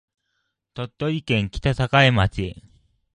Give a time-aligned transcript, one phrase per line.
[0.73, 1.69] 鳥取県北
[2.03, 2.55] 栄町